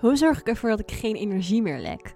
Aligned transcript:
Hoe 0.00 0.16
zorg 0.16 0.40
ik 0.40 0.48
ervoor 0.48 0.70
dat 0.70 0.80
ik 0.80 0.90
geen 0.90 1.14
energie 1.14 1.62
meer 1.62 1.78
lek? 1.78 2.14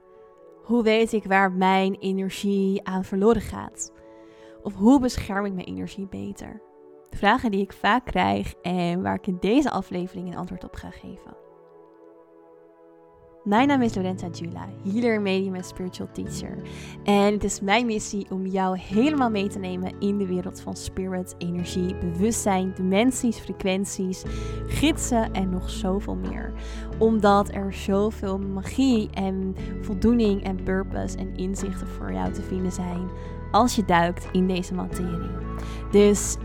Hoe 0.63 0.83
weet 0.83 1.13
ik 1.13 1.25
waar 1.25 1.53
mijn 1.53 1.95
energie 1.95 2.87
aan 2.87 3.05
verloren 3.05 3.43
gaat? 3.43 3.93
Of 4.63 4.75
hoe 4.75 5.01
bescherm 5.01 5.45
ik 5.45 5.53
mijn 5.53 5.67
energie 5.67 6.07
beter? 6.07 6.63
Vragen 7.11 7.51
die 7.51 7.61
ik 7.61 7.73
vaak 7.73 8.05
krijg 8.05 8.55
en 8.63 9.03
waar 9.03 9.15
ik 9.15 9.27
in 9.27 9.37
deze 9.41 9.71
aflevering 9.71 10.29
een 10.29 10.37
antwoord 10.37 10.65
op 10.65 10.75
ga 10.75 10.91
geven. 10.91 11.37
Mijn 13.45 13.69
naam 13.69 13.83
is 13.83 13.95
Lorenza 13.95 14.29
Jula, 14.29 14.69
healer, 14.83 15.21
medium 15.21 15.55
en 15.55 15.65
spiritual 15.65 16.09
teacher. 16.13 16.57
En 17.03 17.33
het 17.33 17.45
is 17.45 17.61
mijn 17.61 17.87
missie 17.87 18.27
om 18.31 18.47
jou 18.47 18.79
helemaal 18.79 19.31
mee 19.31 19.49
te 19.49 19.59
nemen 19.59 19.93
in 19.99 20.19
de 20.19 20.27
wereld 20.27 20.61
van 20.61 20.77
spirit, 20.77 21.35
energie, 21.39 21.95
bewustzijn, 21.95 22.73
dimensies, 22.75 23.39
frequenties, 23.39 24.23
gidsen 24.67 25.33
en 25.33 25.51
nog 25.51 25.71
zoveel 25.71 26.15
meer. 26.15 26.53
Omdat 26.99 27.51
er 27.53 27.73
zoveel 27.73 28.39
magie 28.39 29.11
en 29.11 29.55
voldoening 29.81 30.43
en 30.45 30.63
purpose 30.63 31.17
en 31.17 31.37
inzichten 31.37 31.89
voor 31.89 32.13
jou 32.13 32.33
te 32.33 32.43
vinden 32.43 32.73
zijn 32.73 33.09
als 33.51 33.77
je 33.77 33.85
duikt 33.85 34.29
in 34.33 34.47
deze 34.47 34.75
materie. 34.75 35.31
Dus 35.91 36.37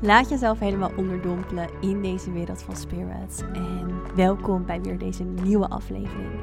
Laat 0.00 0.28
jezelf 0.28 0.58
helemaal 0.58 0.92
onderdompelen 0.96 1.68
in 1.80 2.02
deze 2.02 2.32
wereld 2.32 2.62
van 2.62 2.76
spirits. 2.76 3.40
En 3.40 4.14
welkom 4.14 4.66
bij 4.66 4.80
weer 4.80 4.98
deze 4.98 5.24
nieuwe 5.24 5.68
aflevering. 5.68 6.40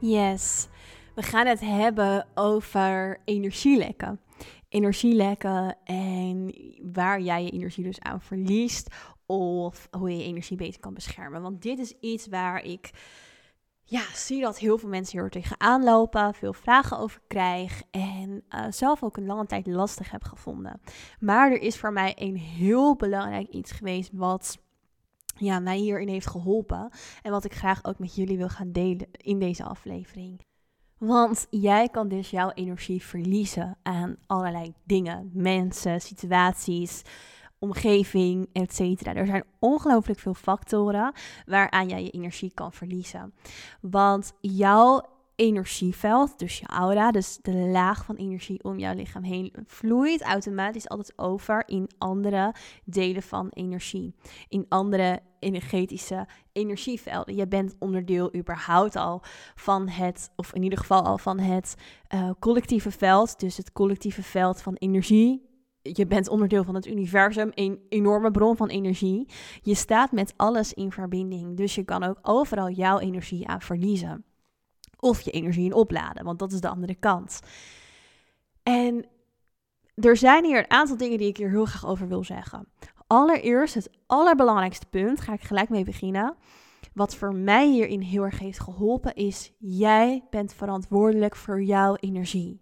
Yes, 0.00 0.68
we 1.14 1.22
gaan 1.22 1.46
het 1.46 1.60
hebben 1.60 2.26
over 2.34 3.20
energielekken. 3.24 4.20
Energielekken 4.68 5.76
en 5.84 6.54
waar 6.92 7.20
jij 7.20 7.44
je 7.44 7.50
energie 7.50 7.84
dus 7.84 8.00
aan 8.00 8.20
verliest 8.20 8.94
of 9.28 9.88
hoe 9.90 10.10
je 10.10 10.16
je 10.16 10.24
energie 10.24 10.56
beter 10.56 10.80
kan 10.80 10.94
beschermen. 10.94 11.42
Want 11.42 11.62
dit 11.62 11.78
is 11.78 11.94
iets 12.00 12.26
waar 12.26 12.64
ik 12.64 12.90
ja, 13.84 14.02
zie 14.14 14.40
dat 14.40 14.58
heel 14.58 14.78
veel 14.78 14.88
mensen 14.88 15.20
hier 15.20 15.30
tegenaan 15.30 15.84
lopen, 15.84 16.34
veel 16.34 16.52
vragen 16.52 16.98
over 16.98 17.20
krijg 17.26 17.82
en 17.90 18.42
uh, 18.50 18.64
zelf 18.70 19.02
ook 19.02 19.16
een 19.16 19.26
lange 19.26 19.46
tijd 19.46 19.66
lastig 19.66 20.10
heb 20.10 20.24
gevonden. 20.24 20.80
Maar 21.20 21.50
er 21.50 21.60
is 21.60 21.76
voor 21.78 21.92
mij 21.92 22.12
een 22.16 22.36
heel 22.36 22.96
belangrijk 22.96 23.48
iets 23.48 23.72
geweest 23.72 24.10
wat 24.12 24.58
ja, 25.36 25.58
mij 25.58 25.76
hierin 25.76 26.08
heeft 26.08 26.26
geholpen 26.26 26.90
en 27.22 27.30
wat 27.30 27.44
ik 27.44 27.54
graag 27.54 27.84
ook 27.84 27.98
met 27.98 28.14
jullie 28.14 28.36
wil 28.36 28.48
gaan 28.48 28.72
delen 28.72 29.08
in 29.12 29.38
deze 29.38 29.64
aflevering. 29.64 30.40
Want 30.98 31.46
jij 31.50 31.88
kan 31.88 32.08
dus 32.08 32.30
jouw 32.30 32.50
energie 32.50 33.02
verliezen 33.02 33.76
aan 33.82 34.16
allerlei 34.26 34.74
dingen, 34.84 35.30
mensen, 35.32 36.00
situaties, 36.00 37.02
omgeving, 37.58 38.48
etc. 38.52 38.80
Er 39.06 39.26
zijn 39.26 39.44
ongelooflijk 39.58 40.18
veel 40.18 40.34
factoren 40.34 41.12
waaraan 41.46 41.88
jij 41.88 42.02
je 42.02 42.10
energie 42.10 42.52
kan 42.54 42.72
verliezen. 42.72 43.34
Want 43.80 44.32
jouw 44.40 45.02
energieveld, 45.38 46.38
dus 46.38 46.58
je 46.58 46.66
aura, 46.66 47.10
dus 47.10 47.38
de 47.42 47.52
laag 47.52 48.04
van 48.04 48.16
energie 48.16 48.64
om 48.64 48.78
jouw 48.78 48.94
lichaam 48.94 49.22
heen, 49.22 49.52
vloeit 49.66 50.22
automatisch 50.22 50.88
altijd 50.88 51.18
over 51.18 51.62
in 51.66 51.90
andere 51.98 52.54
delen 52.84 53.22
van 53.22 53.48
energie. 53.48 54.14
In 54.48 54.66
andere 54.68 55.20
energetische 55.38 56.26
energievelden. 56.52 57.34
Je 57.34 57.48
bent 57.48 57.76
onderdeel 57.78 58.34
überhaupt 58.34 58.96
al 58.96 59.22
van 59.54 59.88
het, 59.88 60.30
of 60.36 60.54
in 60.54 60.62
ieder 60.62 60.78
geval 60.78 61.04
al 61.04 61.18
van 61.18 61.38
het 61.38 61.74
uh, 62.14 62.30
collectieve 62.38 62.90
veld. 62.90 63.40
Dus 63.40 63.56
het 63.56 63.72
collectieve 63.72 64.22
veld 64.22 64.62
van 64.62 64.74
energie, 64.74 65.47
je 65.92 66.06
bent 66.06 66.28
onderdeel 66.28 66.64
van 66.64 66.74
het 66.74 66.86
universum, 66.86 67.50
een 67.54 67.80
enorme 67.88 68.30
bron 68.30 68.56
van 68.56 68.68
energie. 68.68 69.28
Je 69.62 69.74
staat 69.74 70.12
met 70.12 70.34
alles 70.36 70.72
in 70.74 70.92
verbinding, 70.92 71.56
dus 71.56 71.74
je 71.74 71.84
kan 71.84 72.02
ook 72.02 72.18
overal 72.22 72.70
jouw 72.70 72.98
energie 72.98 73.46
aan 73.48 73.60
verliezen. 73.60 74.24
Of 74.98 75.20
je 75.20 75.30
energie 75.30 75.64
in 75.64 75.72
opladen, 75.72 76.24
want 76.24 76.38
dat 76.38 76.52
is 76.52 76.60
de 76.60 76.68
andere 76.68 76.94
kant. 76.94 77.40
En 78.62 79.06
er 79.94 80.16
zijn 80.16 80.44
hier 80.44 80.58
een 80.58 80.70
aantal 80.70 80.96
dingen 80.96 81.18
die 81.18 81.28
ik 81.28 81.36
hier 81.36 81.50
heel 81.50 81.64
graag 81.64 81.86
over 81.86 82.08
wil 82.08 82.24
zeggen. 82.24 82.68
Allereerst, 83.06 83.74
het 83.74 83.90
allerbelangrijkste 84.06 84.86
punt, 84.86 85.20
ga 85.20 85.32
ik 85.32 85.42
gelijk 85.42 85.68
mee 85.68 85.84
beginnen. 85.84 86.36
Wat 86.94 87.16
voor 87.16 87.34
mij 87.34 87.68
hierin 87.68 88.00
heel 88.00 88.22
erg 88.22 88.38
heeft 88.38 88.60
geholpen, 88.60 89.14
is 89.14 89.52
jij 89.58 90.24
bent 90.30 90.54
verantwoordelijk 90.54 91.36
voor 91.36 91.62
jouw 91.62 91.94
energie. 91.94 92.60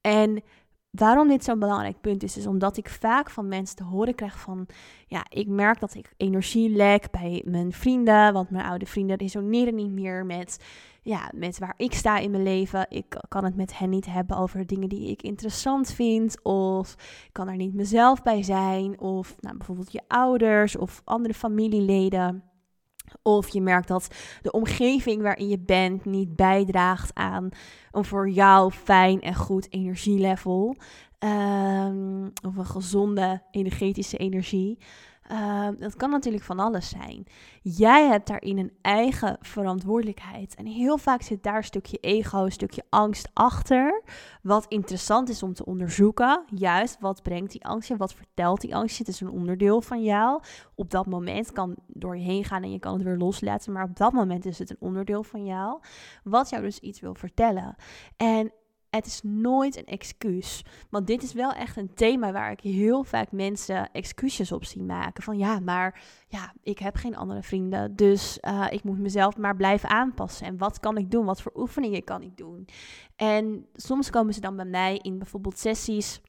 En 0.00 0.42
waarom 0.92 1.28
dit 1.28 1.44
zo'n 1.44 1.58
belangrijk 1.58 2.00
punt 2.00 2.22
is, 2.22 2.36
is 2.36 2.46
omdat 2.46 2.76
ik 2.76 2.88
vaak 2.88 3.30
van 3.30 3.48
mensen 3.48 3.76
te 3.76 3.84
horen 3.84 4.14
krijg 4.14 4.38
van, 4.38 4.66
ja, 5.06 5.24
ik 5.28 5.48
merk 5.48 5.80
dat 5.80 5.94
ik 5.94 6.12
energie 6.16 6.70
lek 6.70 7.10
bij 7.10 7.42
mijn 7.44 7.72
vrienden, 7.72 8.32
want 8.32 8.50
mijn 8.50 8.64
oude 8.64 8.86
vrienden 8.86 9.16
resoneren 9.16 9.74
niet 9.74 9.92
meer 9.92 10.26
met, 10.26 10.64
ja, 11.02 11.30
met 11.34 11.58
waar 11.58 11.74
ik 11.76 11.94
sta 11.94 12.18
in 12.18 12.30
mijn 12.30 12.42
leven. 12.42 12.86
Ik 12.88 13.20
kan 13.28 13.44
het 13.44 13.56
met 13.56 13.78
hen 13.78 13.90
niet 13.90 14.06
hebben 14.06 14.36
over 14.36 14.66
dingen 14.66 14.88
die 14.88 15.10
ik 15.10 15.22
interessant 15.22 15.92
vind, 15.92 16.42
of 16.42 16.92
ik 17.26 17.32
kan 17.32 17.48
er 17.48 17.56
niet 17.56 17.74
mezelf 17.74 18.22
bij 18.22 18.42
zijn, 18.42 19.00
of 19.00 19.36
nou, 19.40 19.56
bijvoorbeeld 19.56 19.92
je 19.92 20.02
ouders 20.08 20.76
of 20.76 21.00
andere 21.04 21.34
familieleden. 21.34 22.51
Of 23.22 23.48
je 23.48 23.60
merkt 23.60 23.88
dat 23.88 24.08
de 24.42 24.52
omgeving 24.52 25.22
waarin 25.22 25.48
je 25.48 25.58
bent 25.58 26.04
niet 26.04 26.36
bijdraagt 26.36 27.14
aan 27.14 27.48
een 27.90 28.04
voor 28.04 28.30
jou 28.30 28.70
fijn 28.70 29.20
en 29.20 29.34
goed 29.34 29.72
energielevel. 29.72 30.76
Um, 31.18 32.32
of 32.46 32.56
een 32.56 32.66
gezonde 32.66 33.42
energetische 33.50 34.16
energie. 34.16 34.78
Ehm, 35.32 35.74
dat 35.78 35.96
kan 35.96 36.10
natuurlijk 36.10 36.44
van 36.44 36.58
alles 36.58 36.88
zijn. 36.88 37.26
Jij 37.62 38.06
hebt 38.06 38.26
daarin 38.26 38.58
een 38.58 38.72
eigen 38.80 39.36
verantwoordelijkheid. 39.40 40.54
En 40.54 40.66
heel 40.66 40.98
vaak 40.98 41.22
zit 41.22 41.42
daar 41.42 41.56
een 41.56 41.64
stukje 41.64 41.96
ego, 41.96 42.44
een 42.44 42.52
stukje 42.52 42.84
angst 42.88 43.30
achter. 43.32 44.02
Wat 44.42 44.66
interessant 44.68 45.28
is 45.28 45.42
om 45.42 45.54
te 45.54 45.64
onderzoeken. 45.64 46.44
Juist, 46.54 46.96
wat 47.00 47.22
brengt 47.22 47.52
die 47.52 47.64
angst 47.64 47.90
en 47.90 47.96
wat 47.96 48.14
vertelt 48.14 48.60
die 48.60 48.74
angst? 48.74 48.98
Het 48.98 49.08
is 49.08 49.20
een 49.20 49.30
onderdeel 49.30 49.80
van 49.80 50.02
jou. 50.02 50.42
Op 50.74 50.90
dat 50.90 51.06
moment 51.06 51.52
kan 51.52 51.76
door 51.86 52.16
je 52.16 52.24
heen 52.24 52.44
gaan 52.44 52.62
en 52.62 52.72
je 52.72 52.78
kan 52.78 52.92
het 52.92 53.02
weer 53.02 53.16
loslaten. 53.16 53.72
Maar 53.72 53.84
op 53.84 53.96
dat 53.96 54.12
moment 54.12 54.46
is 54.46 54.58
het 54.58 54.70
een 54.70 54.76
onderdeel 54.80 55.22
van 55.22 55.44
jou. 55.44 55.80
Wat 56.24 56.50
jou 56.50 56.62
dus 56.62 56.78
iets 56.78 57.00
wil 57.00 57.14
vertellen. 57.14 57.76
En 58.16 58.52
het 58.96 59.06
is 59.06 59.20
nooit 59.22 59.76
een 59.76 59.86
excuus. 59.86 60.64
Want 60.90 61.06
dit 61.06 61.22
is 61.22 61.32
wel 61.32 61.52
echt 61.52 61.76
een 61.76 61.94
thema 61.94 62.32
waar 62.32 62.50
ik 62.50 62.60
heel 62.60 63.04
vaak 63.04 63.32
mensen 63.32 63.90
excuses 63.92 64.52
op 64.52 64.64
zie 64.64 64.82
maken. 64.82 65.22
Van 65.22 65.38
ja, 65.38 65.60
maar 65.60 66.02
ja, 66.28 66.52
ik 66.62 66.78
heb 66.78 66.96
geen 66.96 67.16
andere 67.16 67.42
vrienden. 67.42 67.96
Dus 67.96 68.38
uh, 68.40 68.66
ik 68.70 68.84
moet 68.84 68.98
mezelf 68.98 69.36
maar 69.36 69.56
blijven 69.56 69.88
aanpassen. 69.88 70.46
En 70.46 70.58
wat 70.58 70.80
kan 70.80 70.96
ik 70.96 71.10
doen? 71.10 71.24
Wat 71.24 71.42
voor 71.42 71.52
oefeningen 71.54 72.04
kan 72.04 72.22
ik 72.22 72.36
doen? 72.36 72.66
En 73.16 73.66
soms 73.74 74.10
komen 74.10 74.34
ze 74.34 74.40
dan 74.40 74.56
bij 74.56 74.64
mij 74.64 74.96
in 74.96 75.18
bijvoorbeeld 75.18 75.58
sessies 75.58 76.20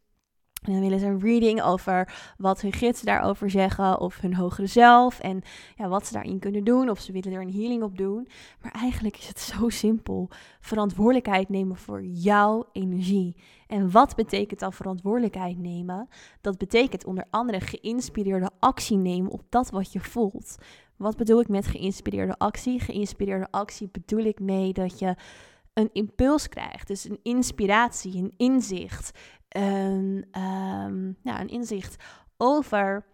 en 0.67 0.73
dan 0.73 0.81
willen 0.81 0.99
ze 0.99 1.05
een 1.05 1.19
reading 1.19 1.61
over 1.61 2.13
wat 2.37 2.61
hun 2.61 2.73
gidsen 2.73 3.05
daarover 3.05 3.49
zeggen, 3.49 3.99
of 3.99 4.19
hun 4.19 4.35
hogere 4.35 4.67
zelf 4.67 5.19
en 5.19 5.41
ja, 5.75 5.87
wat 5.87 6.07
ze 6.07 6.13
daarin 6.13 6.39
kunnen 6.39 6.63
doen, 6.63 6.89
of 6.89 6.99
ze 6.99 7.11
willen 7.11 7.31
er 7.33 7.41
een 7.41 7.53
healing 7.53 7.83
op 7.83 7.97
doen. 7.97 8.27
Maar 8.61 8.71
eigenlijk 8.71 9.17
is 9.17 9.27
het 9.27 9.39
zo 9.57 9.69
simpel. 9.69 10.29
Verantwoordelijkheid 10.59 11.49
nemen 11.49 11.77
voor 11.77 12.03
jouw 12.03 12.65
energie. 12.71 13.35
En 13.67 13.91
wat 13.91 14.15
betekent 14.15 14.59
dan 14.59 14.73
verantwoordelijkheid 14.73 15.57
nemen? 15.57 16.07
Dat 16.41 16.57
betekent 16.57 17.05
onder 17.05 17.25
andere 17.29 17.59
geïnspireerde 17.59 18.49
actie 18.59 18.97
nemen 18.97 19.31
op 19.31 19.41
dat 19.49 19.69
wat 19.69 19.91
je 19.91 19.99
voelt. 19.99 20.57
Wat 20.97 21.17
bedoel 21.17 21.39
ik 21.39 21.47
met 21.47 21.67
geïnspireerde 21.67 22.37
actie? 22.37 22.79
Geïnspireerde 22.79 23.47
actie 23.51 23.89
bedoel 23.91 24.23
ik 24.23 24.39
mee 24.39 24.73
dat 24.73 24.99
je 24.99 25.15
een 25.73 25.89
impuls 25.93 26.49
krijgt. 26.49 26.87
Dus 26.87 27.09
een 27.09 27.19
inspiratie, 27.23 28.17
een 28.17 28.33
inzicht, 28.37 29.11
een, 29.55 30.25
um, 30.41 31.17
ja, 31.21 31.41
een 31.41 31.49
inzicht 31.49 32.03
over. 32.37 33.05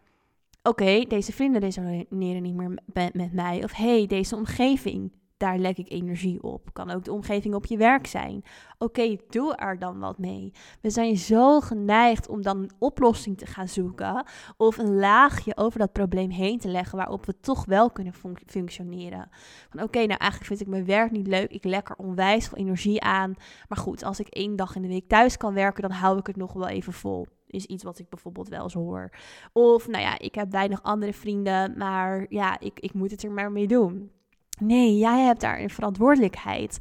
Oké, 0.64 1.06
deze 1.08 1.34
vrienden 1.34 1.62
resoneren 1.62 2.44
niet 2.44 2.56
meer 2.56 2.80
met, 2.94 3.14
met 3.14 3.34
mij. 3.34 3.64
Of 3.64 3.74
hey, 3.74 4.08
deze 4.08 4.36
omgeving 4.36 5.12
daar 5.40 5.58
lek 5.58 5.78
ik 5.78 5.92
energie 5.92 6.44
op. 6.44 6.74
Kan 6.74 6.90
ook 6.90 7.04
de 7.04 7.12
omgeving 7.12 7.56
op 7.56 7.66
je 7.66 7.78
werk 7.78 8.08
zijn. 8.08 8.44
Oké, 8.78 9.16
doe 9.30 9.56
er 9.56 9.80
dan 9.80 10.00
wat 10.00 10.18
mee. 10.18 10.52
We 10.82 10.90
zijn 10.90 11.18
zo 11.18 11.60
geneigd 11.60 12.28
om 12.28 12.42
dan 12.42 12.58
een 12.58 12.72
oplossing 12.80 13.38
te 13.38 13.46
gaan 13.46 13.68
zoeken 13.68 14.26
of 14.58 14.78
een 14.78 14.96
laagje 14.96 15.58
over 15.58 15.80
dat 15.80 15.92
probleem 15.92 16.30
heen 16.30 16.60
te 16.60 16.68
leggen 16.68 16.98
waarop 16.98 17.26
we 17.26 17.40
toch 17.40 17.66
wel 17.66 17.92
kunnen 17.92 18.14
functioneren. 18.46 19.30
Van 19.70 19.84
oké, 19.84 19.98
nou 19.98 20.20
eigenlijk 20.20 20.46
vind 20.46 20.62
ik 20.62 20.68
mijn 20.68 20.86
werk 20.86 21.12
niet 21.12 21.28
leuk. 21.28 21.52
Ik 21.52 21.64
lek 21.64 21.90
er 21.90 21.96
onwijs 21.96 22.48
veel 22.48 22.58
energie 22.58 23.02
aan. 23.02 23.34
Maar 23.68 23.78
goed, 23.78 24.04
als 24.04 24.20
ik 24.20 24.28
één 24.28 24.56
dag 24.56 24.76
in 24.76 24.82
de 24.82 24.88
week 24.88 25.08
thuis 25.08 25.38
kan 25.38 25.54
werken, 25.54 25.82
dan 25.82 25.92
hou 25.92 26.18
ik 26.18 26.28
het 26.28 26.36
nog 26.36 26.54
wel 26.54 26.68
even 26.68 26.94
vol 26.94 27.28
is 27.52 27.66
iets 27.66 27.84
wat 27.84 28.00
ik 28.00 28.10
bijvoorbeeld 28.10 28.48
wel 28.48 28.64
eens 28.64 28.74
hoor. 28.74 29.10
Of, 29.54 29.88
nou 29.88 30.04
ja, 30.04 30.20
ik 30.20 30.36
heb 30.36 30.52
weinig 30.52 30.84
andere 30.84 31.14
vrienden, 31.14 31.78
maar 31.78 32.26
ja, 32.30 32.60
ik, 32.60 32.80
ik 32.80 32.94
moet 32.94 33.12
het 33.12 33.24
er 33.24 33.32
maar 33.32 33.52
mee 33.52 33.68
doen. 33.68 34.12
Nee, 34.60 34.98
jij 34.98 35.20
hebt 35.20 35.42
daar 35.42 35.60
een 35.60 35.70
verantwoordelijkheid. 35.70 36.78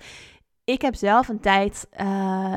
ik 0.64 0.82
heb 0.82 0.94
zelf 0.94 1.28
een 1.28 1.40
tijd, 1.40 1.88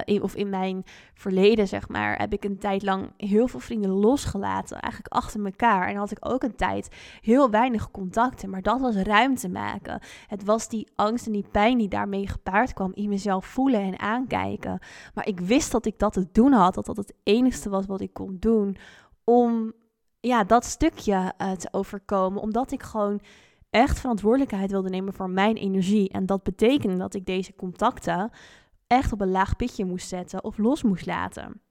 in, 0.06 0.22
of 0.22 0.36
in 0.36 0.50
mijn 0.50 0.84
verleden 1.14 1.68
zeg 1.68 1.90
maar, 1.90 2.18
heb 2.18 2.34
ik 2.34 2.44
een 2.44 2.58
tijd 2.58 2.84
lang 2.84 3.14
heel 3.18 3.48
veel 3.48 3.60
vrienden 3.60 3.90
losgelaten, 3.90 4.80
eigenlijk 4.80 5.14
achter 5.14 5.46
elkaar. 5.46 5.88
En 5.88 5.96
had 5.96 6.12
ik 6.12 6.18
ook 6.20 6.44
een 6.44 6.56
tijd 6.56 6.96
heel 7.22 7.50
weinig 7.50 7.92
contacten, 7.92 8.50
maar 8.50 8.62
dat 8.62 8.80
was 8.80 8.96
ruimte 8.96 9.50
maken. 9.50 10.00
Het 10.28 10.44
was 10.44 10.68
die 10.70 10.88
angst 10.96 11.26
en 11.26 11.32
die 11.32 11.48
pijn 11.52 11.78
die 11.78 11.88
daarmee 11.88 12.28
gepaard 12.28 12.74
kwam 12.74 12.92
in 12.94 13.10
mezelf 13.10 13.46
voelen 13.46 13.82
en 13.82 14.00
aankijken. 14.00 14.80
Maar 15.14 15.28
ik 15.28 15.40
wist 15.40 15.72
dat 15.72 15.86
ik 15.86 16.00
dat 16.00 16.14
te 16.14 16.28
doen 16.32 16.52
had, 16.52 16.74
dat 16.74 16.86
dat 16.86 16.98
het 16.98 17.14
enigste 17.24 17.70
was 17.70 17.86
wat 17.86 18.02
ik 18.02 18.14
kon 18.14 18.38
doen 18.40 18.78
om 19.24 19.74
ja, 20.20 20.44
dat 20.44 20.66
stukje 20.66 21.34
uh, 21.42 21.52
te 21.52 21.68
overkomen, 21.72 22.42
omdat 22.42 22.72
ik 22.72 22.84
gewoon 22.84 23.22
echt 23.72 24.00
verantwoordelijkheid 24.00 24.72
wilde 24.72 24.90
nemen 24.90 25.14
voor 25.14 25.30
mijn 25.30 25.56
energie. 25.56 26.10
En 26.10 26.26
dat 26.26 26.44
betekende 26.44 26.98
dat 26.98 27.14
ik 27.14 27.26
deze 27.26 27.56
contacten 27.56 28.32
echt 28.88 29.12
op 29.12 29.22
een 29.22 29.32
laag 29.32 29.56
pitje 29.56 29.86
moest 29.86 30.08
zetten 30.08 30.44
of 30.44 30.58
los 30.58 30.84
moest 30.84 31.06
laten. 31.06 31.62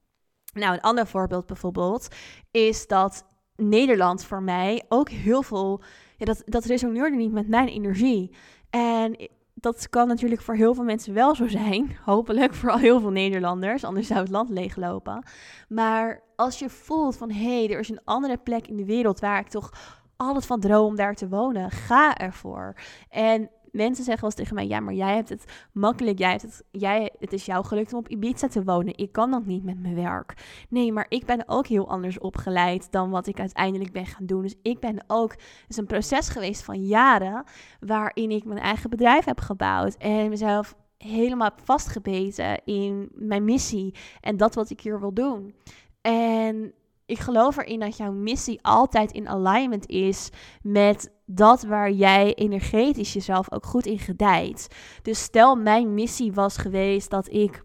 Nou, 0.52 0.72
een 0.72 0.80
ander 0.80 1.06
voorbeeld 1.06 1.46
bijvoorbeeld 1.46 2.08
is 2.50 2.86
dat 2.86 3.24
Nederland 3.56 4.24
voor 4.24 4.42
mij 4.42 4.84
ook 4.88 5.08
heel 5.08 5.42
veel. 5.42 5.82
Ja, 6.16 6.24
dat, 6.24 6.42
dat 6.44 6.64
resoneerde 6.64 7.16
niet 7.16 7.32
met 7.32 7.48
mijn 7.48 7.68
energie. 7.68 8.34
En 8.70 9.28
dat 9.54 9.88
kan 9.88 10.08
natuurlijk 10.08 10.40
voor 10.40 10.54
heel 10.54 10.74
veel 10.74 10.84
mensen 10.84 11.14
wel 11.14 11.34
zo 11.34 11.48
zijn. 11.48 11.96
Hopelijk 12.04 12.54
voor 12.54 12.70
al 12.70 12.78
heel 12.78 13.00
veel 13.00 13.10
Nederlanders, 13.10 13.84
anders 13.84 14.06
zou 14.06 14.20
het 14.20 14.30
land 14.30 14.50
leeglopen. 14.50 15.24
Maar 15.68 16.22
als 16.36 16.58
je 16.58 16.68
voelt 16.68 17.16
van 17.16 17.30
hé, 17.30 17.64
hey, 17.64 17.74
er 17.74 17.80
is 17.80 17.88
een 17.88 18.04
andere 18.04 18.36
plek 18.36 18.66
in 18.66 18.76
de 18.76 18.84
wereld 18.84 19.20
waar 19.20 19.40
ik 19.40 19.48
toch 19.48 19.99
altijd 20.20 20.46
van 20.46 20.60
droom 20.60 20.86
om 20.86 20.96
daar 20.96 21.14
te 21.14 21.28
wonen. 21.28 21.70
Ga 21.70 22.16
ervoor. 22.16 22.74
En 23.08 23.50
mensen 23.72 24.04
zeggen 24.04 24.22
wel 24.22 24.30
eens 24.30 24.34
tegen 24.34 24.54
mij: 24.54 24.66
ja, 24.66 24.80
maar 24.80 24.94
jij 24.94 25.14
hebt 25.14 25.28
het 25.28 25.44
makkelijk. 25.72 26.18
Jij 26.18 26.30
hebt 26.30 26.42
het, 26.42 26.64
jij, 26.70 27.12
het 27.18 27.32
is 27.32 27.46
jou 27.46 27.64
gelukt 27.64 27.92
om 27.92 27.98
op 27.98 28.08
Ibiza 28.08 28.48
te 28.48 28.64
wonen. 28.64 28.96
Ik 28.96 29.12
kan 29.12 29.30
dat 29.30 29.46
niet 29.46 29.64
met 29.64 29.80
mijn 29.80 29.94
werk. 29.94 30.34
Nee, 30.68 30.92
maar 30.92 31.06
ik 31.08 31.26
ben 31.26 31.42
ook 31.46 31.66
heel 31.66 31.88
anders 31.88 32.18
opgeleid 32.18 32.92
dan 32.92 33.10
wat 33.10 33.26
ik 33.26 33.40
uiteindelijk 33.40 33.92
ben 33.92 34.06
gaan 34.06 34.26
doen. 34.26 34.42
Dus 34.42 34.56
ik 34.62 34.80
ben 34.80 35.04
ook. 35.06 35.30
Het 35.30 35.64
is 35.68 35.76
een 35.76 35.86
proces 35.86 36.28
geweest 36.28 36.62
van 36.62 36.86
jaren. 36.86 37.44
waarin 37.80 38.30
ik 38.30 38.44
mijn 38.44 38.60
eigen 38.60 38.90
bedrijf 38.90 39.24
heb 39.24 39.40
gebouwd. 39.40 39.96
En 39.96 40.28
mezelf 40.28 40.76
helemaal 40.98 41.50
vastgebeten 41.62 42.64
in 42.64 43.08
mijn 43.14 43.44
missie. 43.44 43.94
En 44.20 44.36
dat 44.36 44.54
wat 44.54 44.70
ik 44.70 44.80
hier 44.80 45.00
wil 45.00 45.14
doen. 45.14 45.54
En 46.00 46.74
ik 47.10 47.18
geloof 47.18 47.56
erin 47.56 47.80
dat 47.80 47.96
jouw 47.96 48.12
missie 48.12 48.58
altijd 48.62 49.12
in 49.12 49.28
alignment 49.28 49.86
is 49.86 50.30
met 50.62 51.12
dat 51.26 51.62
waar 51.62 51.90
jij 51.90 52.34
energetisch 52.34 53.12
jezelf 53.12 53.52
ook 53.52 53.66
goed 53.66 53.86
in 53.86 53.98
gedijt. 53.98 54.68
Dus 55.02 55.22
stel 55.22 55.56
mijn 55.56 55.94
missie 55.94 56.32
was 56.32 56.56
geweest 56.56 57.10
dat 57.10 57.32
ik 57.32 57.60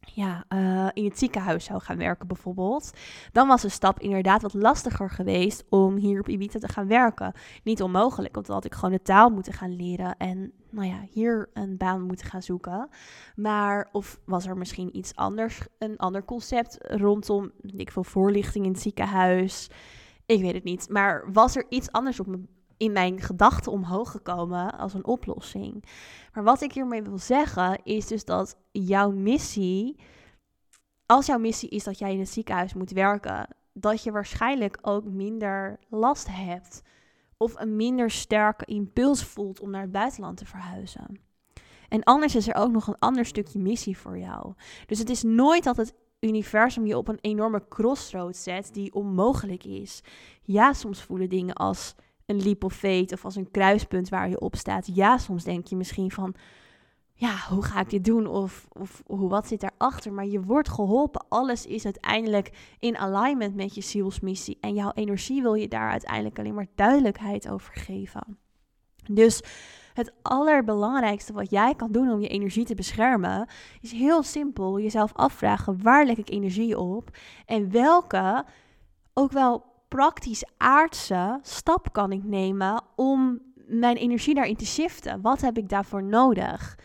ja, 0.00 0.44
uh, 0.48 0.88
in 0.92 1.04
het 1.04 1.18
ziekenhuis 1.18 1.64
zou 1.64 1.80
gaan 1.80 1.96
werken 1.96 2.26
bijvoorbeeld, 2.26 2.90
dan 3.32 3.48
was 3.48 3.62
de 3.62 3.68
stap 3.68 4.00
inderdaad 4.00 4.42
wat 4.42 4.54
lastiger 4.54 5.10
geweest 5.10 5.64
om 5.68 5.96
hier 5.96 6.20
op 6.20 6.28
Ibiza 6.28 6.58
te 6.58 6.68
gaan 6.68 6.86
werken. 6.86 7.32
Niet 7.64 7.82
onmogelijk, 7.82 8.34
want 8.34 8.46
dan 8.46 8.54
had 8.54 8.64
ik 8.64 8.74
gewoon 8.74 8.90
de 8.90 9.02
taal 9.02 9.30
moeten 9.30 9.52
gaan 9.52 9.76
leren 9.76 10.16
en 10.16 10.52
nou 10.70 10.86
ja, 10.86 11.00
hier 11.10 11.50
een 11.52 11.76
baan 11.76 12.02
moeten 12.02 12.26
gaan 12.26 12.42
zoeken. 12.42 12.88
Maar 13.36 13.88
of 13.92 14.20
was 14.24 14.46
er 14.46 14.56
misschien 14.56 14.96
iets 14.96 15.16
anders, 15.16 15.60
een 15.78 15.96
ander 15.96 16.24
concept 16.24 16.78
rondom, 16.80 17.52
ik 17.62 17.90
veel 17.90 18.04
voorlichting 18.04 18.64
in 18.64 18.72
het 18.72 18.80
ziekenhuis, 18.80 19.70
ik 20.26 20.40
weet 20.40 20.54
het 20.54 20.64
niet. 20.64 20.88
Maar 20.88 21.32
was 21.32 21.56
er 21.56 21.66
iets 21.68 21.92
anders 21.92 22.20
op 22.20 22.26
me, 22.26 22.40
in 22.80 22.92
mijn 22.92 23.20
gedachten 23.20 23.72
omhoog 23.72 24.10
gekomen 24.10 24.78
als 24.78 24.94
een 24.94 25.06
oplossing? 25.06 25.84
Maar 26.32 26.44
wat 26.44 26.60
ik 26.62 26.72
hiermee 26.72 27.02
wil 27.02 27.18
zeggen 27.18 27.80
is 27.84 28.06
dus 28.06 28.24
dat 28.24 28.56
jouw 28.70 29.10
missie, 29.10 30.00
als 31.06 31.26
jouw 31.26 31.38
missie 31.38 31.68
is 31.68 31.84
dat 31.84 31.98
jij 31.98 32.12
in 32.12 32.18
het 32.18 32.28
ziekenhuis 32.28 32.74
moet 32.74 32.90
werken, 32.90 33.48
dat 33.72 34.02
je 34.02 34.12
waarschijnlijk 34.12 34.78
ook 34.82 35.04
minder 35.04 35.78
last 35.88 36.26
hebt 36.30 36.82
of 37.36 37.60
een 37.60 37.76
minder 37.76 38.10
sterke 38.10 38.64
impuls 38.64 39.24
voelt 39.24 39.60
om 39.60 39.70
naar 39.70 39.82
het 39.82 39.92
buitenland 39.92 40.36
te 40.36 40.46
verhuizen. 40.46 41.20
En 41.88 42.02
anders 42.02 42.34
is 42.34 42.48
er 42.48 42.54
ook 42.54 42.70
nog 42.70 42.86
een 42.86 42.98
ander 42.98 43.26
stukje 43.26 43.58
missie 43.58 43.98
voor 43.98 44.18
jou. 44.18 44.54
Dus 44.86 44.98
het 44.98 45.10
is 45.10 45.22
nooit 45.22 45.64
dat 45.64 45.76
het 45.76 45.94
universum 46.20 46.86
je 46.86 46.96
op 46.96 47.08
een 47.08 47.18
enorme 47.20 47.68
crossroad 47.68 48.36
zet 48.36 48.74
die 48.74 48.94
onmogelijk 48.94 49.64
is. 49.64 50.02
Ja, 50.42 50.72
soms 50.72 51.02
voelen 51.02 51.28
dingen 51.28 51.54
als 51.54 51.94
een 52.30 52.42
leap 52.42 52.64
of 52.64 52.74
fate 52.74 53.14
of 53.14 53.24
als 53.24 53.36
een 53.36 53.50
kruispunt 53.50 54.08
waar 54.08 54.28
je 54.28 54.40
op 54.40 54.56
staat. 54.56 54.90
Ja, 54.94 55.18
soms 55.18 55.44
denk 55.44 55.66
je 55.66 55.76
misschien 55.76 56.10
van, 56.10 56.34
ja, 57.12 57.36
hoe 57.48 57.62
ga 57.62 57.80
ik 57.80 57.90
dit 57.90 58.04
doen? 58.04 58.26
Of, 58.26 58.68
of 58.72 59.02
hoe, 59.06 59.28
wat 59.28 59.46
zit 59.46 59.60
daarachter? 59.60 60.12
Maar 60.12 60.26
je 60.26 60.40
wordt 60.40 60.68
geholpen. 60.68 61.24
Alles 61.28 61.66
is 61.66 61.84
uiteindelijk 61.84 62.50
in 62.78 62.96
alignment 62.96 63.54
met 63.54 63.74
je 63.74 63.80
zielsmissie. 63.80 64.58
En 64.60 64.74
jouw 64.74 64.92
energie 64.94 65.42
wil 65.42 65.54
je 65.54 65.68
daar 65.68 65.90
uiteindelijk 65.90 66.38
alleen 66.38 66.54
maar 66.54 66.66
duidelijkheid 66.74 67.48
over 67.48 67.72
geven. 67.74 68.38
Dus 69.10 69.42
het 69.94 70.12
allerbelangrijkste 70.22 71.32
wat 71.32 71.50
jij 71.50 71.74
kan 71.74 71.92
doen 71.92 72.10
om 72.10 72.20
je 72.20 72.28
energie 72.28 72.64
te 72.64 72.74
beschermen, 72.74 73.48
is 73.80 73.92
heel 73.92 74.22
simpel 74.22 74.80
jezelf 74.80 75.12
afvragen: 75.14 75.82
waar 75.82 76.06
leg 76.06 76.16
ik 76.16 76.30
energie 76.30 76.78
op? 76.78 77.16
En 77.46 77.70
welke, 77.70 78.44
ook 79.14 79.32
wel 79.32 79.69
praktisch 79.90 80.44
aardse 80.56 81.38
stap 81.42 81.92
kan 81.92 82.12
ik 82.12 82.24
nemen 82.24 82.82
om 82.96 83.40
mijn 83.66 83.96
energie 83.96 84.34
daarin 84.34 84.56
te 84.56 84.66
shiften? 84.66 85.20
Wat 85.20 85.40
heb 85.40 85.58
ik 85.58 85.68
daarvoor 85.68 86.02
nodig? 86.02 86.78